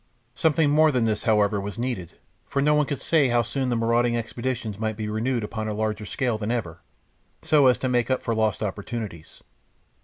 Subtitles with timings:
[0.33, 2.13] Something more than this, however, was needed,
[2.47, 5.75] for no one could say how soon the marauding expeditions might be renewed upon a
[5.75, 6.79] larger scale than ever,
[7.43, 9.43] so as to make up for lost opportunities.